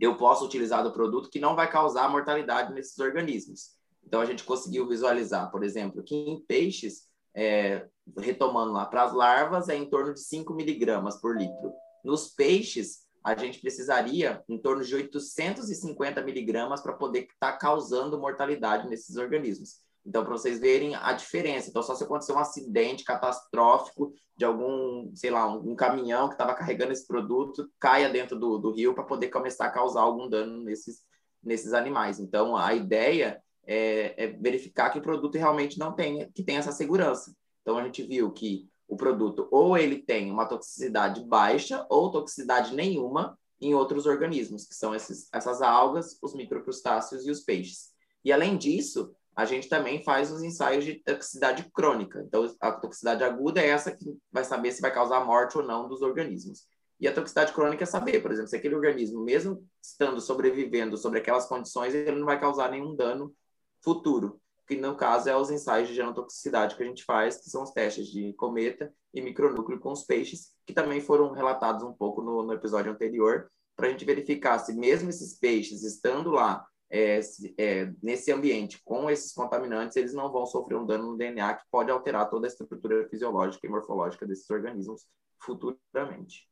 eu 0.00 0.16
posso 0.16 0.44
utilizar 0.44 0.82
do 0.82 0.92
produto 0.92 1.28
que 1.28 1.40
não 1.40 1.56
vai 1.56 1.70
causar 1.70 2.08
mortalidade 2.08 2.72
nesses 2.72 2.98
organismos. 2.98 3.76
Então 4.06 4.20
a 4.20 4.24
gente 4.24 4.44
conseguiu 4.44 4.88
visualizar, 4.88 5.50
por 5.50 5.62
exemplo, 5.62 6.02
que 6.02 6.14
em 6.14 6.40
peixes, 6.40 7.08
é, 7.34 7.86
retomando 8.16 8.72
lá 8.72 8.86
para 8.86 9.02
as 9.02 9.12
larvas, 9.12 9.68
é 9.68 9.76
em 9.76 9.88
torno 9.88 10.14
de 10.14 10.20
5 10.20 10.54
miligramas 10.54 11.20
por 11.20 11.36
litro. 11.36 11.72
Nos 12.04 12.28
peixes, 12.28 13.06
a 13.22 13.34
gente 13.34 13.60
precisaria 13.60 14.42
em 14.48 14.56
torno 14.56 14.82
de 14.82 14.94
850 14.94 16.22
miligramas 16.22 16.80
para 16.80 16.92
poder 16.94 17.24
estar 17.24 17.52
tá 17.52 17.58
causando 17.58 18.18
mortalidade 18.18 18.88
nesses 18.88 19.16
organismos. 19.16 19.80
Então, 20.08 20.24
para 20.24 20.32
vocês 20.32 20.58
verem 20.58 20.94
a 20.94 21.12
diferença. 21.12 21.68
Então, 21.68 21.82
só 21.82 21.94
se 21.94 22.02
acontecer 22.02 22.32
um 22.32 22.38
acidente 22.38 23.04
catastrófico 23.04 24.14
de 24.38 24.44
algum, 24.46 25.14
sei 25.14 25.30
lá, 25.30 25.46
um, 25.46 25.76
caminhão 25.76 26.28
que 26.28 26.34
estava 26.34 26.54
carregando 26.54 26.92
esse 26.92 27.06
produto, 27.06 27.70
caia 27.78 28.08
dentro 28.08 28.38
do, 28.38 28.56
do 28.56 28.72
rio 28.72 28.94
para 28.94 29.04
poder 29.04 29.28
começar 29.28 29.66
a 29.66 29.70
causar 29.70 30.00
algum 30.00 30.26
dano 30.26 30.64
nesses, 30.64 31.02
nesses 31.42 31.74
animais. 31.74 32.18
Então, 32.18 32.56
a 32.56 32.72
ideia 32.72 33.38
é, 33.66 34.24
é 34.24 34.26
verificar 34.28 34.88
que 34.88 34.98
o 34.98 35.02
produto 35.02 35.36
realmente 35.36 35.78
não 35.78 35.92
tem, 35.92 36.30
que 36.32 36.42
tem 36.42 36.56
essa 36.56 36.72
segurança. 36.72 37.30
Então, 37.60 37.76
a 37.76 37.84
gente 37.84 38.02
viu 38.02 38.32
que 38.32 38.66
o 38.88 38.96
produto 38.96 39.46
ou 39.50 39.76
ele 39.76 39.98
tem 39.98 40.30
uma 40.30 40.46
toxicidade 40.46 41.22
baixa 41.22 41.84
ou 41.90 42.10
toxicidade 42.10 42.74
nenhuma 42.74 43.38
em 43.60 43.74
outros 43.74 44.06
organismos, 44.06 44.64
que 44.64 44.74
são 44.74 44.94
esses, 44.94 45.28
essas 45.34 45.60
algas, 45.60 46.16
os 46.22 46.32
microcrustáceos 46.32 47.26
e 47.26 47.30
os 47.30 47.40
peixes. 47.40 47.90
E, 48.24 48.32
além 48.32 48.56
disso, 48.56 49.14
a 49.38 49.44
gente 49.44 49.68
também 49.68 50.02
faz 50.02 50.32
os 50.32 50.42
ensaios 50.42 50.84
de 50.84 50.94
toxicidade 50.96 51.70
crônica. 51.72 52.20
Então, 52.26 52.52
a 52.60 52.72
toxicidade 52.72 53.22
aguda 53.22 53.60
é 53.60 53.68
essa 53.68 53.92
que 53.92 54.04
vai 54.32 54.42
saber 54.42 54.72
se 54.72 54.80
vai 54.80 54.92
causar 54.92 55.24
morte 55.24 55.56
ou 55.56 55.62
não 55.62 55.86
dos 55.86 56.02
organismos. 56.02 56.66
E 56.98 57.06
a 57.06 57.14
toxicidade 57.14 57.52
crônica 57.52 57.84
é 57.84 57.86
saber, 57.86 58.20
por 58.20 58.32
exemplo, 58.32 58.48
se 58.48 58.56
aquele 58.56 58.74
organismo, 58.74 59.22
mesmo 59.22 59.64
estando 59.80 60.20
sobrevivendo 60.20 60.96
sobre 60.96 61.20
aquelas 61.20 61.46
condições, 61.46 61.94
ele 61.94 62.18
não 62.18 62.26
vai 62.26 62.40
causar 62.40 62.68
nenhum 62.68 62.96
dano 62.96 63.32
futuro, 63.80 64.40
que 64.66 64.76
no 64.76 64.96
caso 64.96 65.28
é 65.28 65.36
os 65.36 65.52
ensaios 65.52 65.86
de 65.86 65.94
genotoxicidade 65.94 66.74
que 66.74 66.82
a 66.82 66.86
gente 66.86 67.04
faz, 67.04 67.36
que 67.36 67.48
são 67.48 67.62
os 67.62 67.70
testes 67.70 68.08
de 68.08 68.32
cometa 68.32 68.92
e 69.14 69.22
micronúcleo 69.22 69.78
com 69.78 69.92
os 69.92 70.02
peixes, 70.02 70.48
que 70.66 70.74
também 70.74 71.00
foram 71.00 71.30
relatados 71.30 71.84
um 71.84 71.92
pouco 71.92 72.22
no, 72.22 72.42
no 72.42 72.52
episódio 72.54 72.90
anterior, 72.90 73.48
para 73.76 73.86
a 73.86 73.90
gente 73.90 74.04
verificar 74.04 74.58
se 74.58 74.74
mesmo 74.74 75.08
esses 75.10 75.38
peixes 75.38 75.84
estando 75.84 76.32
lá 76.32 76.66
é, 76.90 77.20
é, 77.58 77.92
nesse 78.02 78.32
ambiente 78.32 78.82
com 78.82 79.10
esses 79.10 79.32
contaminantes, 79.32 79.96
eles 79.96 80.14
não 80.14 80.32
vão 80.32 80.46
sofrer 80.46 80.76
um 80.76 80.86
dano 80.86 81.12
no 81.12 81.18
DNA 81.18 81.54
que 81.54 81.64
pode 81.70 81.90
alterar 81.90 82.30
toda 82.30 82.46
a 82.46 82.48
estrutura 82.48 83.08
fisiológica 83.08 83.66
e 83.66 83.70
morfológica 83.70 84.26
desses 84.26 84.48
organismos 84.48 85.06
futuramente. 85.42 86.48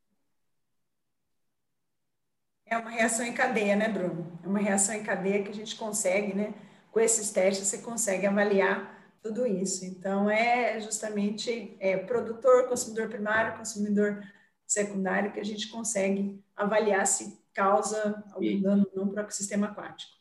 É 2.66 2.76
uma 2.76 2.90
reação 2.90 3.24
em 3.24 3.32
cadeia, 3.32 3.76
né, 3.76 3.88
Bruno? 3.88 4.38
É 4.42 4.46
uma 4.46 4.58
reação 4.58 4.94
em 4.94 5.04
cadeia 5.04 5.42
que 5.42 5.50
a 5.50 5.54
gente 5.54 5.76
consegue, 5.76 6.34
né? 6.34 6.52
Com 6.90 6.98
esses 6.98 7.30
testes, 7.30 7.68
você 7.68 7.78
consegue 7.78 8.26
avaliar 8.26 8.96
tudo 9.22 9.46
isso. 9.46 9.84
Então, 9.84 10.28
é 10.28 10.80
justamente 10.80 11.76
é, 11.78 11.96
produtor, 11.96 12.68
consumidor 12.68 13.08
primário, 13.08 13.56
consumidor 13.56 14.22
secundário 14.66 15.32
que 15.32 15.40
a 15.40 15.44
gente 15.44 15.68
consegue 15.68 16.42
avaliar 16.56 17.06
se 17.06 17.38
causa 17.54 18.24
algum 18.32 18.44
e, 18.44 18.60
dano 18.60 18.90
não 18.94 19.08
para 19.08 19.22
o 19.22 19.24
ecossistema 19.24 19.68
aquático. 19.68 20.15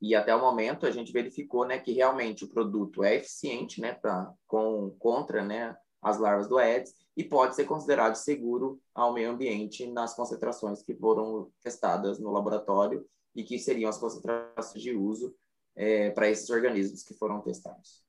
E 0.00 0.14
até 0.14 0.34
o 0.34 0.40
momento 0.40 0.86
a 0.86 0.90
gente 0.90 1.12
verificou, 1.12 1.66
né, 1.66 1.78
que 1.78 1.92
realmente 1.92 2.44
o 2.44 2.48
produto 2.48 3.04
é 3.04 3.16
eficiente, 3.16 3.80
né, 3.80 3.92
pra, 3.92 4.32
com 4.46 4.90
contra, 4.98 5.44
né, 5.44 5.76
as 6.00 6.18
larvas 6.18 6.48
do 6.48 6.58
Aedes 6.58 6.94
e 7.16 7.22
pode 7.22 7.54
ser 7.54 7.64
considerado 7.64 8.14
seguro 8.14 8.80
ao 8.94 9.12
meio 9.12 9.30
ambiente 9.30 9.86
nas 9.86 10.14
concentrações 10.14 10.82
que 10.82 10.94
foram 10.94 11.50
testadas 11.62 12.18
no 12.18 12.30
laboratório 12.30 13.06
e 13.34 13.44
que 13.44 13.58
seriam 13.58 13.90
as 13.90 13.98
concentrações 13.98 14.82
de 14.82 14.94
uso 14.94 15.34
é, 15.76 16.10
para 16.10 16.28
esses 16.28 16.48
organismos 16.48 17.02
que 17.02 17.14
foram 17.14 17.40
testados. 17.42 18.02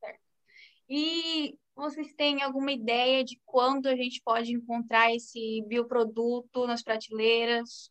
Certo. 0.00 0.20
E 0.88 1.58
vocês 1.74 2.14
têm 2.14 2.42
alguma 2.42 2.70
ideia 2.70 3.24
de 3.24 3.40
quando 3.44 3.88
a 3.88 3.96
gente 3.96 4.22
pode 4.24 4.52
encontrar 4.52 5.12
esse 5.12 5.62
bioproduto 5.66 6.66
nas 6.66 6.82
prateleiras? 6.82 7.90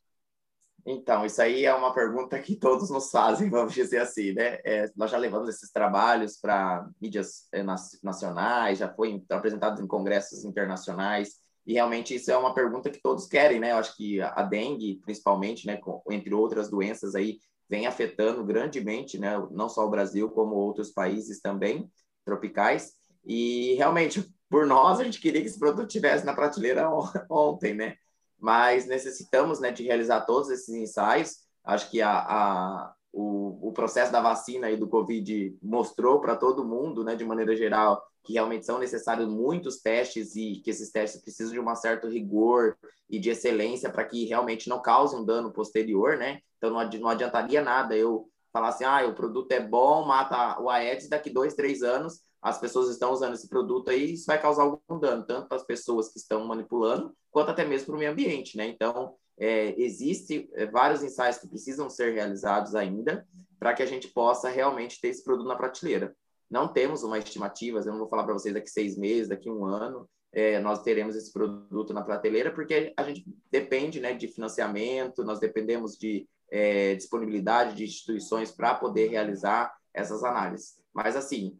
Então, 0.86 1.26
isso 1.26 1.42
aí 1.42 1.66
é 1.66 1.74
uma 1.74 1.94
pergunta 1.94 2.38
que 2.40 2.56
todos 2.56 2.90
nos 2.90 3.10
fazem, 3.10 3.50
vamos 3.50 3.74
dizer 3.74 4.00
assim, 4.00 4.34
né? 4.34 4.60
É, 4.66 4.92
nós 4.96 5.12
já 5.12 5.18
levamos 5.18 5.50
esses 5.50 5.72
trabalhos 5.72 6.38
para 6.38 6.88
mídias 7.02 7.48
é, 7.52 7.64
nacionais, 8.04 8.80
já 8.80 8.94
foi 8.94 9.24
apresentado 9.30 9.82
em 9.82 9.88
congressos 9.88 10.44
internacionais, 10.44 11.42
e 11.66 11.74
realmente 11.74 12.14
isso 12.14 12.30
é 12.30 12.38
uma 12.38 12.54
pergunta 12.54 12.90
que 12.90 13.02
todos 13.02 13.26
querem, 13.26 13.60
né? 13.60 13.72
Eu 13.72 13.78
acho 13.78 13.96
que 13.96 14.22
a 14.22 14.42
dengue, 14.42 15.00
principalmente, 15.06 15.66
né, 15.66 15.80
entre 16.10 16.34
outras 16.34 16.70
doenças 16.70 17.16
aí, 17.16 17.40
vem 17.70 17.88
afetando 17.88 18.44
grandemente, 18.44 19.18
né, 19.18 19.36
não 19.52 19.70
só 19.70 19.86
o 19.86 19.90
Brasil, 19.90 20.30
como 20.30 20.56
outros 20.56 20.92
países 20.92 21.40
também 21.40 21.90
tropicais. 22.26 22.94
E 23.26 23.76
realmente, 23.76 24.30
por 24.50 24.68
nós, 24.68 25.00
a 25.00 25.04
gente 25.06 25.22
queria 25.22 25.42
que 25.42 25.48
esse 25.48 25.58
produto 25.58 25.88
tivesse 25.88 26.26
na 26.26 26.34
prateleira 26.34 26.90
ontem, 27.30 27.74
né? 27.74 27.96
Mas 28.44 28.86
necessitamos 28.86 29.62
né, 29.62 29.72
de 29.72 29.84
realizar 29.84 30.26
todos 30.26 30.50
esses 30.50 30.76
ensaios. 30.76 31.38
Acho 31.64 31.90
que 31.90 32.02
a, 32.02 32.12
a 32.12 32.94
o, 33.10 33.70
o, 33.70 33.72
processo 33.72 34.12
da 34.12 34.20
vacina 34.20 34.70
e 34.70 34.76
do 34.76 34.90
Covid 34.90 35.58
mostrou 35.62 36.20
para 36.20 36.36
todo 36.36 36.68
mundo, 36.68 37.06
né, 37.06 37.16
de 37.16 37.24
maneira 37.24 37.56
geral, 37.56 38.04
que 38.22 38.34
realmente 38.34 38.66
são 38.66 38.80
necessários 38.80 39.30
muitos 39.30 39.80
testes 39.80 40.36
e 40.36 40.62
que 40.62 40.72
esses 40.72 40.92
testes 40.92 41.22
precisam 41.22 41.54
de 41.54 41.60
um 41.60 41.76
certo 41.76 42.10
rigor 42.10 42.76
e 43.10 43.18
de 43.18 43.30
excelência 43.30 43.90
para 43.90 44.04
que 44.04 44.26
realmente 44.26 44.68
não 44.68 44.82
cause 44.82 45.16
um 45.16 45.24
dano 45.24 45.54
posterior, 45.54 46.18
né? 46.18 46.42
Então 46.58 46.70
não, 46.70 46.90
não 47.00 47.08
adiantaria 47.08 47.62
nada 47.62 47.96
eu 47.96 48.28
falar 48.52 48.70
assim, 48.70 48.84
ah, 48.84 49.08
o 49.08 49.16
produto 49.16 49.54
é 49.54 49.62
bom, 49.62 50.06
mata 50.06 50.60
o 50.60 50.70
Aedes, 50.70 51.08
daqui 51.08 51.30
dois, 51.30 51.54
três 51.54 51.82
anos 51.82 52.20
as 52.44 52.60
pessoas 52.60 52.90
estão 52.90 53.14
usando 53.14 53.36
esse 53.36 53.48
produto 53.48 53.90
aí, 53.90 54.14
isso 54.14 54.26
vai 54.26 54.40
causar 54.40 54.64
algum 54.64 55.00
dano, 55.00 55.24
tanto 55.26 55.48
para 55.48 55.56
as 55.56 55.64
pessoas 55.64 56.10
que 56.10 56.20
estão 56.20 56.46
manipulando, 56.46 57.16
quanto 57.32 57.52
até 57.52 57.64
mesmo 57.64 57.88
para 57.88 57.96
o 57.96 58.00
meio 58.00 58.12
ambiente, 58.12 58.58
né? 58.58 58.68
Então, 58.68 59.16
é, 59.38 59.74
existe 59.82 60.50
é, 60.54 60.66
vários 60.66 61.02
ensaios 61.02 61.38
que 61.38 61.48
precisam 61.48 61.90
ser 61.90 62.14
realizados 62.14 62.76
ainda 62.76 63.26
para 63.58 63.74
que 63.74 63.82
a 63.82 63.86
gente 63.86 64.10
possa 64.10 64.50
realmente 64.50 65.00
ter 65.00 65.08
esse 65.08 65.24
produto 65.24 65.48
na 65.48 65.56
prateleira. 65.56 66.14
Não 66.52 66.68
temos 66.68 67.02
uma 67.02 67.18
estimativa, 67.18 67.80
eu 67.80 67.86
não 67.86 68.00
vou 68.00 68.10
falar 68.10 68.26
para 68.26 68.34
vocês 68.34 68.54
daqui 68.54 68.70
seis 68.70 68.98
meses, 68.98 69.30
daqui 69.30 69.50
um 69.50 69.64
ano, 69.66 70.08
é, 70.34 70.60
nós 70.60 70.84
teremos 70.84 71.16
esse 71.16 71.32
produto 71.32 71.94
na 71.94 72.02
prateleira, 72.02 72.52
porque 72.52 72.94
a 72.98 73.04
gente 73.04 73.26
depende 73.50 74.02
né, 74.02 74.14
de 74.14 74.28
financiamento, 74.28 75.24
nós 75.24 75.40
dependemos 75.40 75.98
de 75.98 76.28
é, 76.52 76.94
disponibilidade 76.96 77.76
de 77.76 77.86
instituições 77.86 78.52
para 78.52 78.76
poder 78.76 79.08
realizar 79.08 79.74
essas 79.94 80.24
análises. 80.24 80.78
Mas, 80.94 81.16
assim, 81.16 81.58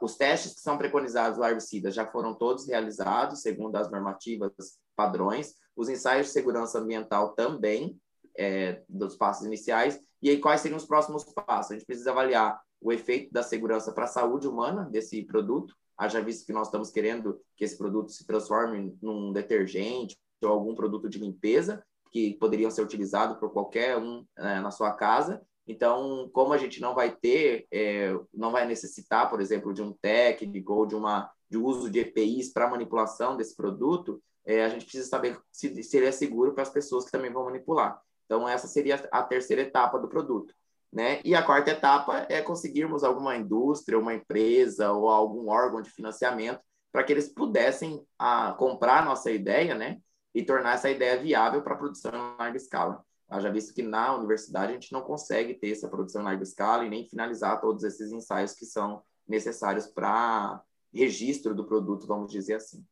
os 0.00 0.16
testes 0.16 0.54
que 0.54 0.60
são 0.60 0.78
preconizados 0.78 1.38
lá 1.38 1.50
herbicidas 1.50 1.94
já 1.94 2.06
foram 2.06 2.34
todos 2.34 2.66
realizados, 2.66 3.42
segundo 3.42 3.76
as 3.76 3.90
normativas 3.90 4.52
padrões, 4.94 5.54
os 5.76 5.88
ensaios 5.88 6.28
de 6.28 6.32
segurança 6.32 6.78
ambiental 6.78 7.34
também, 7.34 7.98
é, 8.38 8.82
dos 8.88 9.16
passos 9.16 9.46
iniciais, 9.46 10.00
e 10.22 10.30
aí 10.30 10.38
quais 10.38 10.60
seriam 10.60 10.78
os 10.78 10.86
próximos 10.86 11.24
passos? 11.24 11.72
A 11.72 11.74
gente 11.74 11.86
precisa 11.86 12.10
avaliar 12.10 12.60
o 12.80 12.92
efeito 12.92 13.32
da 13.32 13.42
segurança 13.42 13.92
para 13.92 14.04
a 14.04 14.08
saúde 14.08 14.46
humana 14.46 14.84
desse 14.90 15.22
produto, 15.24 15.74
haja 15.96 16.20
visto 16.20 16.46
que 16.46 16.52
nós 16.52 16.68
estamos 16.68 16.90
querendo 16.90 17.40
que 17.56 17.64
esse 17.64 17.76
produto 17.76 18.10
se 18.10 18.26
transforme 18.26 18.96
num 19.00 19.32
detergente 19.32 20.16
ou 20.42 20.50
algum 20.50 20.74
produto 20.74 21.08
de 21.08 21.18
limpeza, 21.18 21.82
que 22.10 22.34
poderiam 22.34 22.70
ser 22.70 22.82
utilizados 22.82 23.38
por 23.38 23.52
qualquer 23.52 23.96
um 23.98 24.24
é, 24.36 24.60
na 24.60 24.70
sua 24.70 24.92
casa, 24.92 25.42
então, 25.66 26.30
como 26.32 26.52
a 26.52 26.58
gente 26.58 26.80
não 26.80 26.94
vai 26.94 27.10
ter, 27.10 27.66
é, 27.72 28.14
não 28.32 28.52
vai 28.52 28.66
necessitar, 28.66 29.28
por 29.28 29.40
exemplo, 29.40 29.74
de 29.74 29.82
um 29.82 29.92
técnico 29.92 30.72
ou 30.72 30.86
de 30.86 30.94
uma 30.94 31.30
de 31.48 31.58
uso 31.58 31.88
de 31.88 32.00
EPIs 32.00 32.52
para 32.52 32.68
manipulação 32.68 33.36
desse 33.36 33.54
produto, 33.54 34.20
é, 34.44 34.64
a 34.64 34.68
gente 34.68 34.84
precisa 34.84 35.08
saber 35.08 35.38
se, 35.50 35.82
se 35.82 35.96
ele 35.96 36.06
é 36.06 36.12
seguro 36.12 36.52
para 36.52 36.62
as 36.62 36.70
pessoas 36.70 37.04
que 37.04 37.12
também 37.12 37.32
vão 37.32 37.44
manipular. 37.44 38.00
Então, 38.24 38.48
essa 38.48 38.66
seria 38.66 38.96
a 39.12 39.22
terceira 39.22 39.62
etapa 39.62 39.98
do 39.98 40.08
produto. 40.08 40.52
Né? 40.92 41.20
E 41.24 41.34
a 41.34 41.42
quarta 41.42 41.70
etapa 41.70 42.26
é 42.28 42.40
conseguirmos 42.40 43.04
alguma 43.04 43.36
indústria, 43.36 43.98
uma 43.98 44.14
empresa 44.14 44.92
ou 44.92 45.08
algum 45.08 45.48
órgão 45.48 45.82
de 45.82 45.90
financiamento 45.90 46.60
para 46.90 47.04
que 47.04 47.12
eles 47.12 47.28
pudessem 47.28 48.04
ah, 48.18 48.54
comprar 48.58 49.02
a 49.02 49.04
nossa 49.04 49.30
ideia 49.30 49.74
né? 49.74 49.98
e 50.34 50.42
tornar 50.42 50.74
essa 50.74 50.90
ideia 50.90 51.20
viável 51.20 51.62
para 51.62 51.76
produção 51.76 52.12
em 52.12 52.36
larga 52.38 52.56
escala. 52.56 53.05
Haja 53.28 53.50
visto 53.50 53.74
que 53.74 53.82
na 53.82 54.14
universidade 54.16 54.70
a 54.70 54.74
gente 54.74 54.92
não 54.92 55.02
consegue 55.02 55.54
ter 55.54 55.72
essa 55.72 55.88
produção 55.88 56.22
em 56.22 56.24
larga 56.24 56.42
escala 56.42 56.84
e 56.84 56.90
nem 56.90 57.08
finalizar 57.08 57.60
todos 57.60 57.82
esses 57.82 58.12
ensaios 58.12 58.52
que 58.52 58.64
são 58.64 59.02
necessários 59.26 59.86
para 59.86 60.62
registro 60.94 61.54
do 61.54 61.64
produto, 61.64 62.06
vamos 62.06 62.30
dizer 62.30 62.54
assim. 62.54 62.84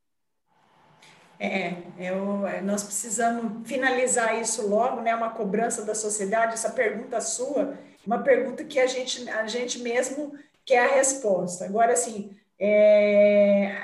É, 1.39 1.83
eu, 1.99 2.47
é, 2.47 2.61
nós 2.61 2.83
precisamos 2.83 3.67
finalizar 3.69 4.41
isso 4.41 4.67
logo, 4.69 5.01
né? 5.01 5.15
Uma 5.15 5.31
cobrança 5.31 5.85
da 5.85 5.95
sociedade, 5.95 6.55
essa 6.55 6.71
pergunta 6.71 7.21
sua, 7.21 7.77
uma 8.07 8.23
pergunta 8.23 8.65
que 8.65 8.79
a 8.79 8.87
gente, 8.87 9.29
a 9.29 9.47
gente 9.47 9.81
mesmo 9.81 10.37
quer 10.65 10.91
a 10.91 10.95
resposta. 10.95 11.65
Agora, 11.65 11.93
assim, 11.93 12.37
é, 12.59 13.77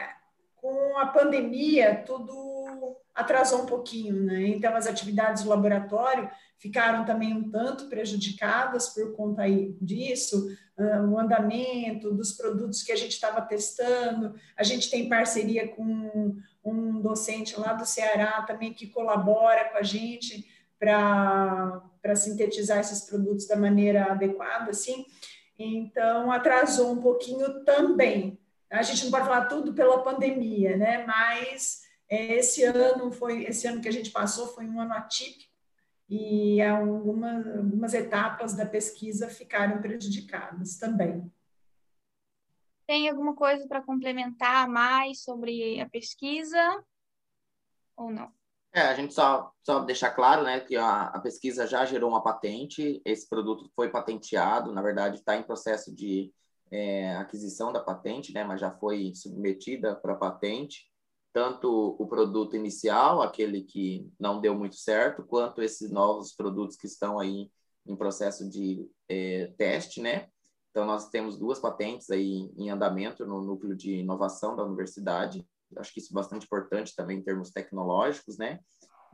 com 0.56 0.98
a 0.98 1.06
pandemia, 1.06 2.02
tudo 2.06 2.49
atrasou 3.20 3.62
um 3.62 3.66
pouquinho, 3.66 4.22
né? 4.22 4.48
Então, 4.48 4.74
as 4.74 4.86
atividades 4.86 5.44
do 5.44 5.50
laboratório 5.50 6.30
ficaram 6.58 7.04
também 7.04 7.32
um 7.32 7.50
tanto 7.50 7.88
prejudicadas 7.88 8.88
por 8.88 9.14
conta 9.14 9.44
disso, 9.80 10.54
o 11.08 11.18
andamento 11.18 12.12
dos 12.12 12.32
produtos 12.32 12.82
que 12.82 12.92
a 12.92 12.96
gente 12.96 13.12
estava 13.12 13.40
testando. 13.42 14.34
A 14.56 14.62
gente 14.62 14.90
tem 14.90 15.08
parceria 15.08 15.68
com 15.68 16.36
um 16.64 17.00
docente 17.00 17.58
lá 17.58 17.72
do 17.72 17.86
Ceará 17.86 18.42
também 18.42 18.74
que 18.74 18.88
colabora 18.88 19.70
com 19.70 19.78
a 19.78 19.82
gente 19.82 20.46
para 20.78 21.82
sintetizar 22.14 22.80
esses 22.80 23.02
produtos 23.02 23.46
da 23.46 23.56
maneira 23.56 24.12
adequada, 24.12 24.70
assim. 24.70 25.06
Então, 25.58 26.30
atrasou 26.30 26.92
um 26.92 27.00
pouquinho 27.00 27.64
também. 27.64 28.38
A 28.70 28.82
gente 28.82 29.04
não 29.04 29.10
pode 29.10 29.26
falar 29.26 29.46
tudo 29.46 29.74
pela 29.74 30.02
pandemia, 30.02 30.76
né? 30.76 31.04
Mas 31.06 31.82
esse 32.10 32.64
ano 32.64 33.12
foi 33.12 33.44
esse 33.44 33.66
ano 33.66 33.80
que 33.80 33.88
a 33.88 33.92
gente 33.92 34.10
passou 34.10 34.48
foi 34.48 34.66
um 34.66 34.80
ano 34.80 34.92
atípico 34.92 35.50
e 36.08 36.60
algumas, 36.60 37.46
algumas 37.56 37.94
etapas 37.94 38.54
da 38.54 38.66
pesquisa 38.66 39.28
ficaram 39.28 39.80
prejudicadas 39.80 40.76
também. 40.76 41.32
Tem 42.84 43.08
alguma 43.08 43.36
coisa 43.36 43.68
para 43.68 43.80
complementar 43.80 44.68
mais 44.68 45.22
sobre 45.22 45.80
a 45.80 45.88
pesquisa 45.88 46.84
ou 47.96 48.10
não? 48.10 48.32
É, 48.72 48.80
a 48.82 48.94
gente 48.94 49.14
só, 49.14 49.52
só 49.62 49.80
deixar 49.80 50.10
claro 50.10 50.42
né, 50.42 50.58
que 50.58 50.76
a, 50.76 51.02
a 51.04 51.20
pesquisa 51.20 51.66
já 51.66 51.84
gerou 51.84 52.10
uma 52.10 52.22
patente, 52.22 53.00
esse 53.04 53.28
produto 53.28 53.70
foi 53.76 53.88
patenteado, 53.88 54.72
na 54.72 54.82
verdade 54.82 55.18
está 55.18 55.36
em 55.36 55.42
processo 55.44 55.94
de 55.94 56.32
é, 56.70 57.14
aquisição 57.16 57.72
da 57.72 57.80
patente, 57.80 58.32
né, 58.32 58.42
mas 58.42 58.60
já 58.60 58.70
foi 58.72 59.12
submetida 59.14 59.94
para 59.94 60.16
patente, 60.16 60.89
tanto 61.32 61.96
o 61.98 62.06
produto 62.06 62.56
inicial, 62.56 63.22
aquele 63.22 63.62
que 63.62 64.08
não 64.18 64.40
deu 64.40 64.54
muito 64.54 64.76
certo, 64.76 65.24
quanto 65.24 65.62
esses 65.62 65.90
novos 65.90 66.34
produtos 66.34 66.76
que 66.76 66.86
estão 66.86 67.18
aí 67.18 67.50
em 67.86 67.96
processo 67.96 68.48
de 68.48 68.88
é, 69.08 69.52
teste, 69.56 70.00
né? 70.00 70.28
Então, 70.70 70.84
nós 70.84 71.08
temos 71.08 71.38
duas 71.38 71.58
patentes 71.58 72.10
aí 72.10 72.50
em 72.56 72.70
andamento 72.70 73.26
no 73.26 73.40
núcleo 73.42 73.76
de 73.76 73.96
inovação 73.96 74.54
da 74.54 74.64
universidade, 74.64 75.46
acho 75.76 75.92
que 75.92 76.00
isso 76.00 76.12
é 76.12 76.14
bastante 76.14 76.46
importante 76.46 76.94
também 76.94 77.18
em 77.18 77.22
termos 77.22 77.50
tecnológicos, 77.50 78.36
né? 78.38 78.60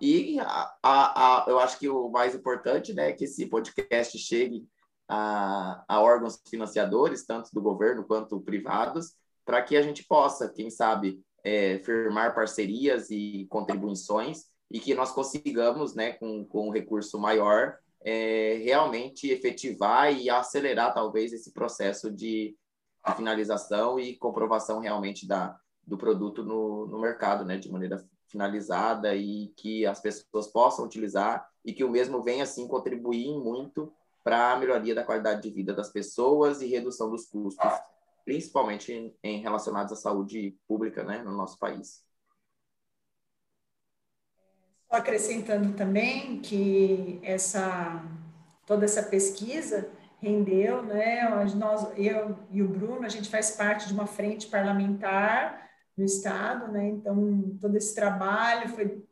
E 0.01 0.39
a, 0.41 0.77
a, 0.83 1.45
a, 1.45 1.51
eu 1.51 1.59
acho 1.59 1.79
que 1.79 1.89
o 1.89 2.11
mais 2.11 2.35
importante 2.35 2.93
né, 2.93 3.11
é 3.11 3.13
que 3.13 3.25
esse 3.25 3.47
podcast 3.47 4.19
chegue 4.19 4.67
a, 5.09 5.85
a 5.89 6.01
órgãos 6.01 6.41
financiadores, 6.49 7.25
tanto 7.25 7.51
do 7.53 7.63
governo 7.63 8.05
quanto 8.05 8.41
privados, 8.41 9.15
para 9.45 9.63
que 9.63 9.77
a 9.77 9.83
gente 9.83 10.05
possa, 10.05 10.51
quem 10.51 10.69
sabe, 10.69 11.23
é, 11.47 11.79
firmar 11.79 12.35
parcerias 12.35 13.09
e 13.09 13.47
contribuições 13.49 14.47
e 14.69 14.81
que 14.81 14.97
nós 14.97 15.13
consigamos, 15.13 15.95
né, 15.95 16.15
com, 16.15 16.45
com 16.45 16.67
um 16.67 16.73
recurso 16.73 17.21
maior, 17.21 17.79
é, 18.05 18.61
realmente 18.65 19.31
efetivar 19.31 20.13
e 20.13 20.29
acelerar, 20.29 20.93
talvez, 20.93 21.33
esse 21.33 21.53
processo 21.53 22.11
de, 22.11 22.57
de 23.07 23.15
finalização 23.15 23.97
e 23.97 24.17
comprovação 24.17 24.81
realmente 24.81 25.25
da, 25.25 25.57
do 25.87 25.97
produto 25.97 26.45
no, 26.45 26.89
no 26.89 26.99
mercado, 26.99 27.45
né, 27.45 27.57
de 27.57 27.71
maneira 27.71 28.05
finalizada 28.27 29.15
e 29.15 29.53
que 29.57 29.87
as 29.87 30.01
pessoas 30.01 30.49
possam 30.49 30.85
utilizar 30.85 31.49
e 31.65 31.73
que 31.73 31.85
o 31.85 31.91
mesmo 31.91 32.25
venha, 32.25 32.43
assim, 32.43 32.67
contribuir 32.67 33.31
muito 33.39 33.93
para 34.25 34.53
a 34.53 34.59
melhoria 34.59 34.97
da 34.97 35.05
qualidade 35.05 35.43
de 35.43 35.51
vida 35.51 35.73
das 35.73 35.91
pessoas 35.91 36.61
e 36.61 36.67
redução 36.67 37.09
dos 37.09 37.27
custos, 37.27 37.73
principalmente 38.27 38.93
em, 38.93 39.17
em 39.23 39.41
relacionados 39.41 39.93
à 39.93 39.97
saúde 39.97 40.59
pública, 40.67 41.05
né, 41.05 41.23
no 41.23 41.31
nosso 41.31 41.57
país. 41.59 42.05
Só 44.91 44.97
acrescentando 44.97 45.73
também 45.75 46.41
que 46.41 47.21
essa 47.23 48.05
toda 48.67 48.85
essa 48.85 49.03
pesquisa 49.05 49.89
rendeu, 50.21 50.83
né? 50.83 51.29
Nós, 51.55 51.87
eu 51.97 52.37
e 52.51 52.61
o 52.61 52.69
Bruno, 52.69 53.07
a 53.07 53.09
gente 53.09 53.31
faz 53.31 53.53
parte 53.53 53.87
de 53.87 53.95
uma 53.95 54.07
frente 54.07 54.49
parlamentar 54.49 55.71
no 55.97 56.05
Estado, 56.05 56.73
né? 56.73 56.89
Então, 56.89 57.57
todo 57.61 57.77
esse 57.77 57.95
trabalho 57.95 58.69
foi 58.71 59.05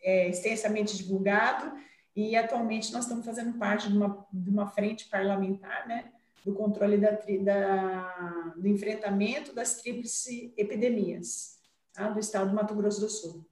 é, 0.00 0.28
extensamente 0.28 0.96
divulgado 0.96 1.72
e 2.14 2.36
atualmente 2.36 2.92
nós 2.92 3.04
estamos 3.04 3.26
fazendo 3.26 3.58
parte 3.58 3.88
de 3.88 3.96
uma, 3.96 4.24
de 4.32 4.50
uma 4.50 4.68
frente 4.68 5.08
parlamentar, 5.08 5.88
né? 5.88 6.12
Do 6.44 6.54
controle 6.54 6.96
da, 6.96 7.10
da, 7.42 8.54
do 8.56 8.66
enfrentamento 8.66 9.54
das 9.54 9.80
tríplice 9.80 10.54
epidemias 10.56 11.58
tá? 11.92 12.08
do 12.08 12.18
Estado 12.18 12.50
do 12.50 12.56
Mato 12.56 12.74
Grosso 12.74 13.00
do 13.00 13.08
Sul. 13.08 13.46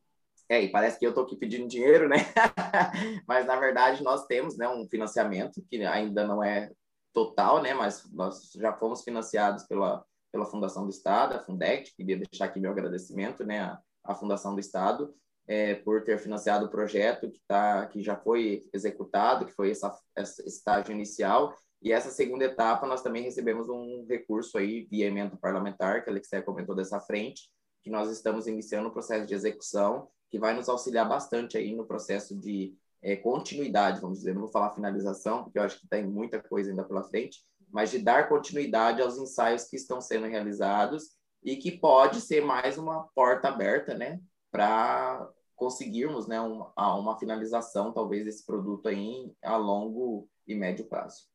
É, 0.48 0.62
e 0.62 0.70
parece 0.70 0.98
que 0.98 1.04
eu 1.04 1.10
estou 1.10 1.24
aqui 1.24 1.36
pedindo 1.36 1.68
dinheiro, 1.68 2.08
né? 2.08 2.16
Mas, 3.28 3.44
na 3.44 3.56
verdade, 3.56 4.02
nós 4.02 4.26
temos 4.26 4.56
né, 4.56 4.66
um 4.66 4.88
financiamento 4.88 5.62
que 5.68 5.84
ainda 5.84 6.26
não 6.26 6.42
é 6.42 6.72
total, 7.12 7.62
né? 7.62 7.74
Mas 7.74 8.10
nós 8.10 8.50
já 8.54 8.72
fomos 8.72 9.02
financiados 9.02 9.64
pela 9.64 10.02
pela 10.30 10.46
Fundação 10.46 10.84
do 10.84 10.90
Estado, 10.90 11.34
a 11.34 11.40
Fundec, 11.40 11.94
queria 11.94 12.16
deixar 12.16 12.46
aqui 12.46 12.60
meu 12.60 12.70
agradecimento, 12.70 13.44
né, 13.44 13.76
à 14.04 14.14
Fundação 14.14 14.54
do 14.54 14.60
Estado, 14.60 15.14
é, 15.46 15.74
por 15.74 16.04
ter 16.04 16.18
financiado 16.18 16.66
o 16.66 16.70
projeto 16.70 17.30
que, 17.30 17.40
tá, 17.46 17.86
que 17.86 18.02
já 18.02 18.16
foi 18.16 18.68
executado, 18.72 19.46
que 19.46 19.54
foi 19.54 19.70
essa, 19.70 19.98
esse 20.16 20.46
estágio 20.46 20.92
inicial, 20.92 21.54
e 21.80 21.92
essa 21.92 22.10
segunda 22.10 22.44
etapa 22.44 22.86
nós 22.86 23.02
também 23.02 23.22
recebemos 23.22 23.68
um 23.68 24.04
recurso 24.08 24.58
aí 24.58 24.86
via 24.90 25.06
emenda 25.06 25.36
parlamentar, 25.36 26.02
que 26.02 26.10
a 26.10 26.12
Alexia 26.12 26.42
comentou 26.42 26.74
dessa 26.74 27.00
frente, 27.00 27.48
que 27.82 27.90
nós 27.90 28.10
estamos 28.10 28.46
iniciando 28.46 28.88
o 28.88 28.92
processo 28.92 29.26
de 29.26 29.34
execução, 29.34 30.08
que 30.28 30.38
vai 30.38 30.54
nos 30.54 30.68
auxiliar 30.68 31.08
bastante 31.08 31.56
aí 31.56 31.74
no 31.74 31.86
processo 31.86 32.36
de 32.36 32.74
é, 33.00 33.14
continuidade, 33.16 34.00
vamos 34.00 34.18
dizer, 34.18 34.34
não 34.34 34.42
vou 34.42 34.50
falar 34.50 34.74
finalização, 34.74 35.44
porque 35.44 35.58
eu 35.58 35.62
acho 35.62 35.80
que 35.80 35.88
tem 35.88 36.04
muita 36.04 36.42
coisa 36.42 36.70
ainda 36.70 36.84
pela 36.84 37.04
frente, 37.04 37.44
mas 37.70 37.90
de 37.90 37.98
dar 37.98 38.28
continuidade 38.28 39.00
aos 39.00 39.16
ensaios 39.16 39.64
que 39.64 39.76
estão 39.76 40.00
sendo 40.00 40.26
realizados 40.26 41.16
e 41.42 41.56
que 41.56 41.70
pode 41.70 42.20
ser 42.20 42.44
mais 42.44 42.76
uma 42.76 43.04
porta 43.14 43.48
aberta, 43.48 43.94
né, 43.94 44.20
para 44.50 45.30
conseguirmos, 45.54 46.26
né, 46.26 46.40
uma, 46.40 46.72
uma 46.96 47.18
finalização, 47.18 47.92
talvez, 47.92 48.24
desse 48.24 48.44
produto 48.44 48.88
aí 48.88 49.32
a 49.42 49.56
longo 49.56 50.28
e 50.46 50.54
médio 50.54 50.86
prazo. 50.86 51.28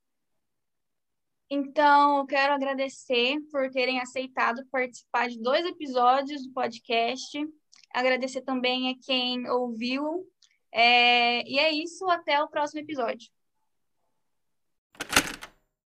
Então, 1.56 2.26
quero 2.26 2.52
agradecer 2.52 3.40
por 3.52 3.70
terem 3.70 4.00
aceitado 4.00 4.66
participar 4.72 5.30
de 5.30 5.40
dois 5.40 5.64
episódios 5.64 6.42
do 6.48 6.52
podcast. 6.52 7.48
Agradecer 7.94 8.42
também 8.42 8.90
a 8.90 8.96
quem 9.06 9.48
ouviu. 9.48 10.28
É... 10.72 11.48
E 11.48 11.60
é 11.60 11.72
isso, 11.72 12.10
até 12.10 12.42
o 12.42 12.48
próximo 12.48 12.80
episódio. 12.82 13.30